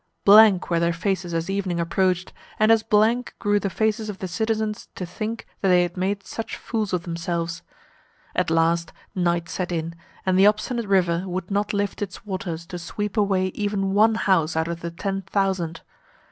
[0.25, 4.27] Blank were their faces as evening approached, and as blank grew the faces of the
[4.27, 7.61] citizens to think that they had made such fools of themselves.
[8.35, 9.93] At last night set in,
[10.25, 14.55] and the obstinate river would not lift its waters to sweep away even one house
[14.55, 15.81] out of the ten thousand.